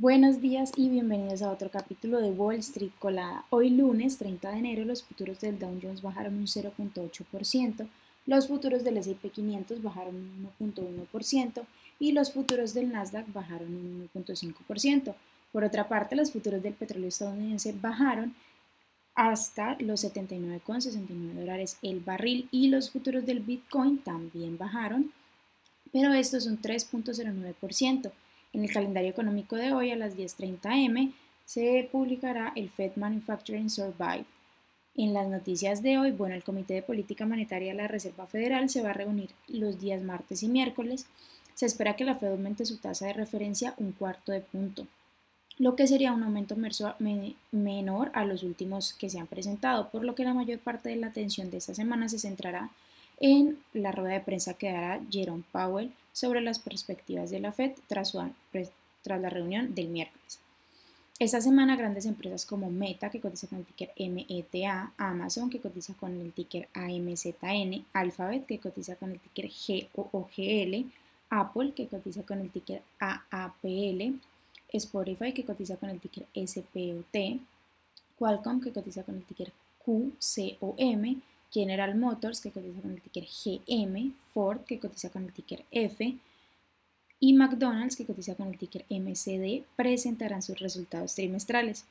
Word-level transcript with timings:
Buenos 0.00 0.40
días 0.40 0.70
y 0.76 0.88
bienvenidos 0.88 1.42
a 1.42 1.50
otro 1.50 1.72
capítulo 1.72 2.20
de 2.20 2.30
Wall 2.30 2.58
Street 2.58 2.92
Colada. 3.00 3.44
Hoy 3.50 3.70
lunes 3.70 4.16
30 4.16 4.48
de 4.48 4.58
enero 4.58 4.84
los 4.84 5.02
futuros 5.02 5.40
del 5.40 5.58
Dow 5.58 5.76
Jones 5.82 6.02
bajaron 6.02 6.36
un 6.36 6.46
0.8%, 6.46 7.88
los 8.24 8.46
futuros 8.46 8.84
del 8.84 8.98
S&P 8.98 9.28
500 9.28 9.82
bajaron 9.82 10.14
un 10.14 10.50
1.1% 10.60 11.64
y 11.98 12.12
los 12.12 12.32
futuros 12.32 12.74
del 12.74 12.92
Nasdaq 12.92 13.32
bajaron 13.32 13.74
un 13.74 14.08
1.5%. 14.14 15.16
Por 15.50 15.64
otra 15.64 15.88
parte, 15.88 16.14
los 16.14 16.30
futuros 16.30 16.62
del 16.62 16.74
petróleo 16.74 17.08
estadounidense 17.08 17.72
bajaron 17.72 18.36
hasta 19.16 19.76
los 19.80 20.04
79,69 20.04 21.32
dólares 21.40 21.76
el 21.82 21.98
barril 21.98 22.48
y 22.52 22.68
los 22.68 22.88
futuros 22.88 23.26
del 23.26 23.40
Bitcoin 23.40 23.98
también 23.98 24.58
bajaron, 24.58 25.12
pero 25.90 26.12
estos 26.12 26.44
son 26.44 26.62
3.09%. 26.62 28.12
En 28.52 28.64
el 28.64 28.72
calendario 28.72 29.10
económico 29.10 29.56
de 29.56 29.72
hoy 29.72 29.90
a 29.90 29.96
las 29.96 30.16
10.30 30.16 30.86
am 30.86 31.12
se 31.44 31.88
publicará 31.90 32.52
el 32.56 32.70
Fed 32.70 32.92
Manufacturing 32.96 33.70
Survive. 33.70 34.24
En 34.96 35.14
las 35.14 35.28
noticias 35.28 35.82
de 35.82 35.98
hoy, 35.98 36.10
bueno, 36.10 36.34
el 36.34 36.44
Comité 36.44 36.74
de 36.74 36.82
Política 36.82 37.24
Monetaria 37.24 37.72
de 37.72 37.78
la 37.78 37.88
Reserva 37.88 38.26
Federal 38.26 38.68
se 38.68 38.82
va 38.82 38.90
a 38.90 38.94
reunir 38.94 39.30
los 39.46 39.80
días 39.80 40.02
martes 40.02 40.42
y 40.42 40.48
miércoles. 40.48 41.06
Se 41.54 41.66
espera 41.66 41.94
que 41.96 42.04
la 42.04 42.16
Fed 42.16 42.32
aumente 42.32 42.64
su 42.64 42.78
tasa 42.78 43.06
de 43.06 43.12
referencia 43.12 43.74
un 43.78 43.92
cuarto 43.92 44.32
de 44.32 44.40
punto, 44.40 44.86
lo 45.58 45.74
que 45.74 45.86
sería 45.86 46.12
un 46.12 46.22
aumento 46.22 46.56
menor 47.50 48.10
a 48.14 48.24
los 48.24 48.42
últimos 48.42 48.92
que 48.92 49.10
se 49.10 49.18
han 49.18 49.26
presentado, 49.26 49.90
por 49.90 50.04
lo 50.04 50.14
que 50.14 50.24
la 50.24 50.34
mayor 50.34 50.60
parte 50.60 50.88
de 50.88 50.96
la 50.96 51.08
atención 51.08 51.50
de 51.50 51.56
esta 51.58 51.74
semana 51.74 52.08
se 52.08 52.18
centrará 52.18 52.70
en 53.20 53.58
la 53.72 53.90
rueda 53.90 54.14
de 54.14 54.20
prensa 54.20 54.54
que 54.54 54.72
dará 54.72 55.00
Jerome 55.10 55.42
Powell 55.50 55.92
sobre 56.18 56.40
las 56.40 56.58
perspectivas 56.58 57.30
de 57.30 57.38
la 57.38 57.52
Fed 57.52 57.72
tras, 57.86 58.12
tras 59.02 59.20
la 59.20 59.30
reunión 59.30 59.74
del 59.74 59.88
miércoles. 59.88 60.40
Esta 61.20 61.40
semana 61.40 61.76
grandes 61.76 62.06
empresas 62.06 62.44
como 62.44 62.70
Meta, 62.70 63.10
que 63.10 63.20
cotiza 63.20 63.46
con 63.46 63.58
el 63.58 63.64
ticker 63.64 63.92
META, 63.96 64.92
Amazon, 64.96 65.48
que 65.48 65.60
cotiza 65.60 65.94
con 65.94 66.20
el 66.20 66.32
ticker 66.32 66.68
AMZN, 66.74 67.84
Alphabet, 67.92 68.46
que 68.46 68.58
cotiza 68.58 68.96
con 68.96 69.12
el 69.12 69.20
ticker 69.20 69.50
GOOGL, 69.94 70.90
Apple, 71.30 71.72
que 71.74 71.86
cotiza 71.86 72.22
con 72.24 72.40
el 72.40 72.50
ticker 72.50 72.82
AAPL, 72.98 74.20
Spotify, 74.72 75.32
que 75.32 75.44
cotiza 75.44 75.76
con 75.76 75.90
el 75.90 76.00
ticker 76.00 76.26
SPOT, 76.34 77.40
Qualcomm, 78.18 78.60
que 78.60 78.72
cotiza 78.72 79.02
con 79.04 79.16
el 79.16 79.24
ticker 79.24 79.52
QCOM, 79.84 81.20
General 81.50 81.94
Motors, 81.96 82.40
que 82.40 82.50
cotiza 82.50 82.80
con 82.80 82.92
el 82.92 83.00
ticker 83.00 83.24
GM, 83.26 84.12
Ford, 84.32 84.60
que 84.64 84.78
cotiza 84.78 85.10
con 85.10 85.24
el 85.24 85.32
ticker 85.32 85.64
F, 85.70 86.16
y 87.20 87.32
McDonald's, 87.32 87.96
que 87.96 88.06
cotiza 88.06 88.34
con 88.34 88.48
el 88.48 88.58
ticker 88.58 88.84
MCD, 88.90 89.64
presentarán 89.76 90.42
sus 90.42 90.58
resultados 90.60 91.14
trimestrales. 91.14 91.84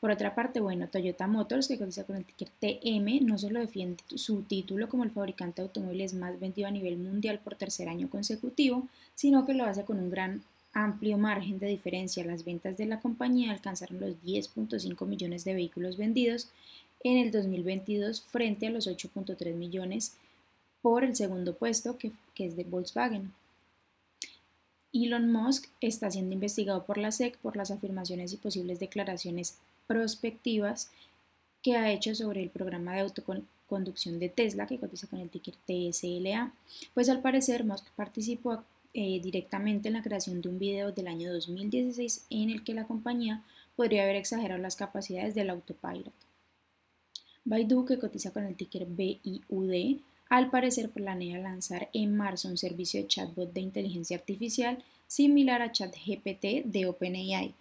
Por 0.00 0.10
otra 0.10 0.34
parte, 0.34 0.60
bueno, 0.60 0.88
Toyota 0.88 1.26
Motors, 1.26 1.68
que 1.68 1.78
cotiza 1.78 2.04
con 2.04 2.16
el 2.16 2.24
ticker 2.24 2.48
TM, 2.58 3.24
no 3.24 3.38
solo 3.38 3.60
defiende 3.60 4.02
su 4.14 4.42
título 4.42 4.88
como 4.88 5.04
el 5.04 5.10
fabricante 5.10 5.60
de 5.60 5.68
automóviles 5.68 6.14
más 6.14 6.40
vendido 6.40 6.68
a 6.68 6.70
nivel 6.70 6.96
mundial 6.96 7.38
por 7.38 7.54
tercer 7.54 7.88
año 7.88 8.08
consecutivo, 8.08 8.88
sino 9.14 9.44
que 9.44 9.54
lo 9.54 9.64
hace 9.64 9.84
con 9.84 9.98
un 9.98 10.08
gran 10.08 10.42
amplio 10.72 11.18
margen 11.18 11.58
de 11.58 11.66
diferencia. 11.66 12.24
Las 12.24 12.44
ventas 12.44 12.78
de 12.78 12.86
la 12.86 13.00
compañía 13.00 13.50
alcanzaron 13.50 14.00
los 14.00 14.22
10.5 14.22 15.06
millones 15.06 15.44
de 15.44 15.54
vehículos 15.54 15.96
vendidos 15.98 16.48
en 17.02 17.16
el 17.16 17.30
2022 17.30 18.22
frente 18.22 18.66
a 18.66 18.70
los 18.70 18.86
8.3 18.86 19.54
millones 19.54 20.16
por 20.82 21.04
el 21.04 21.16
segundo 21.16 21.54
puesto 21.54 21.98
que, 21.98 22.12
es 22.36 22.56
de 22.56 22.64
Volkswagen. 22.64 23.32
Elon 24.92 25.30
Musk 25.30 25.66
está 25.80 26.10
siendo 26.10 26.34
investigado 26.34 26.84
por 26.84 26.98
la 26.98 27.12
SEC 27.12 27.36
por 27.38 27.56
las 27.56 27.70
afirmaciones 27.70 28.32
y 28.32 28.38
posibles 28.38 28.80
declaraciones 28.80 29.56
prospectivas 29.86 30.90
que 31.62 31.76
ha 31.76 31.92
hecho 31.92 32.14
sobre 32.14 32.42
el 32.42 32.50
programa 32.50 32.94
de 32.94 33.00
autoconducción 33.00 34.18
de 34.18 34.30
Tesla 34.30 34.66
que 34.66 34.78
cotiza 34.78 35.06
con 35.06 35.20
el 35.20 35.28
ticker 35.28 35.54
TSLA, 35.66 36.52
pues 36.94 37.08
al 37.08 37.20
parecer 37.20 37.64
Musk 37.64 37.88
participó 37.90 38.64
eh, 38.94 39.20
directamente 39.22 39.88
en 39.88 39.94
la 39.94 40.02
creación 40.02 40.40
de 40.40 40.48
un 40.48 40.58
video 40.58 40.90
del 40.90 41.06
año 41.06 41.32
2016 41.32 42.26
en 42.30 42.50
el 42.50 42.64
que 42.64 42.74
la 42.74 42.86
compañía 42.86 43.44
podría 43.76 44.02
haber 44.02 44.16
exagerado 44.16 44.60
las 44.60 44.76
capacidades 44.76 45.34
del 45.34 45.50
autopilot. 45.50 46.12
Baidu, 47.50 47.84
que 47.84 47.98
cotiza 47.98 48.30
con 48.30 48.44
el 48.44 48.54
ticker 48.54 48.86
BIUD, 48.86 49.98
al 50.28 50.50
parecer 50.50 50.88
planea 50.88 51.36
lanzar 51.40 51.90
en 51.92 52.16
marzo 52.16 52.46
un 52.46 52.56
servicio 52.56 53.00
de 53.00 53.08
chatbot 53.08 53.52
de 53.52 53.60
inteligencia 53.60 54.16
artificial 54.16 54.78
similar 55.08 55.60
a 55.60 55.72
ChatGPT 55.72 56.66
de 56.66 56.86
OpenAI, 56.86 57.52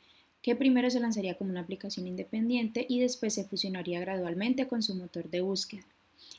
que 0.44 0.56
primero 0.56 0.92
se 0.92 1.00
lanzaría 1.00 1.40
como 1.40 1.50
una 1.50 1.62
aplicación 1.62 2.06
independiente 2.06 2.86
y 2.88 3.00
después 3.00 3.34
se 3.34 3.46
fusionaría 3.46 4.00
gradualmente 4.00 4.68
con 4.68 4.84
su 4.84 4.94
motor 4.94 5.28
de 5.32 5.42
búsqueda. 5.42 5.86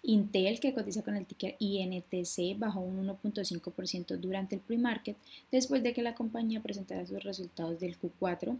Intel, 0.04 0.60
que 0.60 0.72
cotiza 0.72 1.02
con 1.02 1.16
el 1.16 1.26
ticker 1.26 1.56
INTC, 1.58 2.56
bajó 2.56 2.78
un 2.78 3.04
1.5% 3.04 4.16
durante 4.18 4.54
el 4.54 4.60
pre-market 4.60 5.16
después 5.50 5.82
de 5.82 5.92
que 5.92 6.02
la 6.02 6.14
compañía 6.14 6.62
presentara 6.62 7.04
sus 7.04 7.24
resultados 7.24 7.80
del 7.80 7.98
Q4 7.98 8.56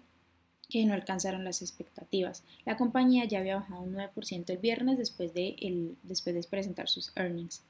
que 0.70 0.84
no 0.86 0.94
alcanzaron 0.94 1.44
las 1.44 1.60
expectativas. 1.60 2.42
La 2.64 2.76
compañía 2.76 3.26
ya 3.26 3.40
había 3.40 3.56
bajado 3.56 3.82
un 3.82 3.94
9% 3.94 4.48
el 4.48 4.58
viernes 4.58 4.96
después 4.96 5.34
de, 5.34 5.94
después 6.02 6.34
de 6.34 6.42
presentar 6.44 6.88
sus 6.88 7.12
earnings. 7.16 7.62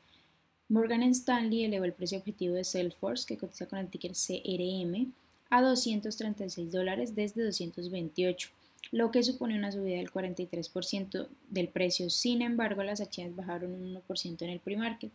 Morgan 0.68 1.02
Stanley 1.02 1.64
elevó 1.64 1.84
el 1.84 1.92
precio 1.92 2.18
objetivo 2.18 2.54
de 2.54 2.62
Salesforce, 2.62 3.26
que 3.26 3.36
cotiza 3.36 3.66
con 3.66 3.80
el 3.80 3.88
ticker 3.88 4.12
CRM, 4.12 5.12
a 5.50 5.62
236 5.62 6.70
dólares 6.70 7.16
desde 7.16 7.42
228, 7.42 8.50
lo 8.92 9.10
que 9.10 9.24
supone 9.24 9.58
una 9.58 9.72
subida 9.72 9.96
del 9.96 10.12
43% 10.12 11.26
del 11.48 11.68
precio. 11.68 12.08
Sin 12.08 12.40
embargo, 12.40 12.84
las 12.84 13.00
acciones 13.00 13.34
bajaron 13.34 13.72
un 13.72 13.96
1% 13.96 14.42
en 14.42 14.50
el 14.50 14.60
pre-market. 14.60 15.10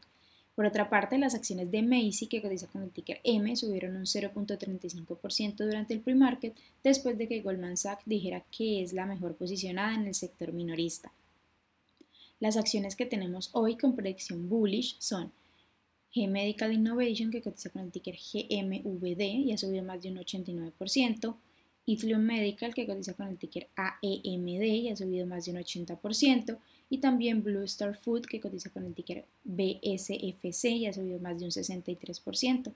Por 0.55 0.65
otra 0.65 0.89
parte, 0.89 1.17
las 1.17 1.35
acciones 1.35 1.69
de 1.69 1.81
Macy, 1.81 2.27
que 2.27 2.41
cotiza 2.41 2.67
con 2.67 2.81
el 2.81 2.89
ticker 2.89 3.19
M, 3.25 3.53
subieron 3.57 3.97
un 3.97 4.05
0.35% 4.05 5.57
durante 5.57 5.93
el 5.93 5.99
pre-market 5.99 6.55
después 6.81 7.17
de 7.17 7.27
que 7.27 7.41
Goldman 7.41 7.75
Sachs 7.75 8.03
dijera 8.05 8.41
que 8.51 8.81
es 8.81 8.93
la 8.93 9.05
mejor 9.05 9.35
posicionada 9.35 9.93
en 9.95 10.07
el 10.07 10.15
sector 10.15 10.53
minorista. 10.53 11.11
Las 12.39 12.55
acciones 12.55 12.95
que 12.95 13.05
tenemos 13.05 13.49
hoy 13.51 13.77
con 13.77 13.95
predicción 13.95 14.47
bullish 14.47 14.95
son 14.99 15.33
G 16.13 16.29
Medical 16.29 16.71
Innovation, 16.71 17.31
que 17.31 17.41
cotiza 17.41 17.69
con 17.69 17.81
el 17.81 17.91
ticker 17.91 18.15
GMVD 18.15 19.21
y 19.21 19.51
ha 19.51 19.57
subido 19.57 19.83
más 19.83 20.01
de 20.01 20.11
un 20.11 20.17
89%, 20.17 21.35
Ithlium 21.85 22.21
Medical, 22.21 22.73
que 22.73 22.87
cotiza 22.87 23.13
con 23.13 23.27
el 23.27 23.37
ticker 23.37 23.67
AEMD 23.75 24.63
y 24.63 24.89
ha 24.89 24.95
subido 24.95 25.27
más 25.27 25.45
de 25.45 25.51
un 25.51 25.57
80%, 25.57 26.57
y 26.89 26.97
también 26.99 27.43
Blue 27.43 27.63
Star 27.63 27.95
Food 27.95 28.25
que 28.25 28.39
cotiza 28.39 28.69
con 28.69 28.85
el 28.85 28.93
ticker 28.93 29.25
BSFC 29.43 30.65
y 30.65 30.85
ha 30.87 30.93
subido 30.93 31.19
más 31.19 31.39
de 31.39 31.45
un 31.45 31.51
63%. 31.51 32.73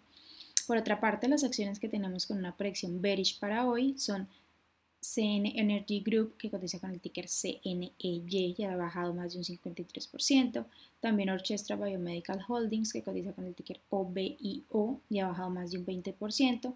Por 0.67 0.77
otra 0.77 0.99
parte, 0.99 1.27
las 1.27 1.43
acciones 1.43 1.79
que 1.79 1.89
tenemos 1.89 2.27
con 2.27 2.37
una 2.37 2.55
predicción 2.55 3.01
bearish 3.01 3.39
para 3.39 3.67
hoy 3.67 3.97
son 3.97 4.27
CN 5.01 5.53
Energy 5.55 6.01
Group 6.01 6.37
que 6.37 6.49
cotiza 6.49 6.79
con 6.79 6.91
el 6.91 6.99
ticker 6.99 7.27
CNEY 7.27 8.55
y 8.57 8.63
ha 8.63 8.75
bajado 8.75 9.13
más 9.13 9.33
de 9.33 9.39
un 9.39 9.45
53%. 9.45 10.65
También 10.99 11.29
Orchestra 11.29 11.75
Biomedical 11.75 12.43
Holdings 12.47 12.93
que 12.93 13.01
cotiza 13.01 13.31
con 13.33 13.45
el 13.45 13.55
ticker 13.55 13.79
OBIO 13.89 14.99
y 15.09 15.19
ha 15.19 15.27
bajado 15.27 15.49
más 15.49 15.71
de 15.71 15.79
un 15.79 15.85
20%. 15.85 16.73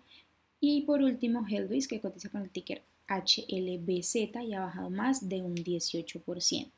Y 0.65 0.83
por 0.83 1.01
último, 1.01 1.45
Hellbase 1.45 1.89
que 1.89 1.99
cotiza 1.99 2.29
con 2.29 2.43
el 2.43 2.49
ticker 2.49 2.83
HLBZ 3.09 4.15
y 4.47 4.53
ha 4.53 4.61
bajado 4.61 4.89
más 4.89 5.27
de 5.27 5.41
un 5.41 5.55
18%. 5.55 6.69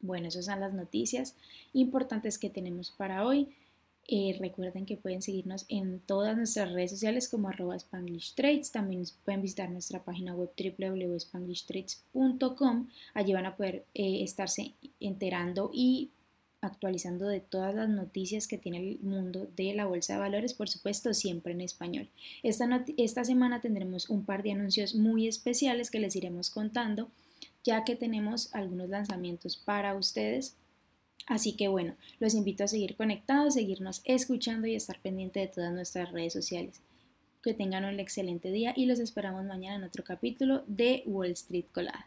Bueno, 0.00 0.28
esas 0.28 0.46
son 0.46 0.60
las 0.60 0.72
noticias 0.72 1.36
importantes 1.74 2.38
que 2.38 2.48
tenemos 2.48 2.92
para 2.92 3.26
hoy. 3.26 3.48
Eh, 4.08 4.38
recuerden 4.40 4.86
que 4.86 4.96
pueden 4.96 5.20
seguirnos 5.20 5.66
en 5.68 6.00
todas 6.00 6.34
nuestras 6.34 6.72
redes 6.72 6.92
sociales 6.92 7.28
como 7.28 7.50
arroba 7.50 7.76
Spanglish 7.76 8.34
Trades. 8.36 8.72
También 8.72 9.04
pueden 9.26 9.42
visitar 9.42 9.68
nuestra 9.68 10.02
página 10.02 10.34
web 10.34 10.48
www.spanglishtrades.com. 10.56 12.88
Allí 13.12 13.34
van 13.34 13.44
a 13.44 13.54
poder 13.54 13.84
eh, 13.92 14.22
estarse 14.22 14.72
enterando 14.98 15.70
y 15.74 16.08
actualizando 16.64 17.28
de 17.28 17.40
todas 17.40 17.74
las 17.74 17.88
noticias 17.88 18.48
que 18.48 18.58
tiene 18.58 18.78
el 18.78 18.98
mundo 19.00 19.48
de 19.56 19.74
la 19.74 19.86
bolsa 19.86 20.14
de 20.14 20.20
valores, 20.20 20.54
por 20.54 20.68
supuesto, 20.68 21.14
siempre 21.14 21.52
en 21.52 21.60
español. 21.60 22.08
Esta, 22.42 22.84
esta 22.96 23.24
semana 23.24 23.60
tendremos 23.60 24.08
un 24.08 24.24
par 24.24 24.42
de 24.42 24.52
anuncios 24.52 24.94
muy 24.94 25.28
especiales 25.28 25.90
que 25.90 26.00
les 26.00 26.16
iremos 26.16 26.50
contando 26.50 27.10
ya 27.64 27.82
que 27.82 27.96
tenemos 27.96 28.54
algunos 28.54 28.90
lanzamientos 28.90 29.56
para 29.56 29.94
ustedes. 29.94 30.54
Así 31.26 31.56
que 31.56 31.68
bueno, 31.68 31.96
los 32.20 32.34
invito 32.34 32.64
a 32.64 32.68
seguir 32.68 32.96
conectados, 32.96 33.54
seguirnos 33.54 34.02
escuchando 34.04 34.66
y 34.66 34.74
estar 34.74 35.00
pendiente 35.00 35.40
de 35.40 35.48
todas 35.48 35.72
nuestras 35.72 36.12
redes 36.12 36.34
sociales. 36.34 36.80
Que 37.42 37.54
tengan 37.54 37.86
un 37.86 37.98
excelente 37.98 38.50
día 38.50 38.74
y 38.76 38.86
los 38.86 39.00
esperamos 39.00 39.44
mañana 39.44 39.76
en 39.76 39.84
otro 39.84 40.04
capítulo 40.04 40.62
de 40.66 41.02
Wall 41.06 41.30
Street 41.30 41.66
Colada. 41.72 42.06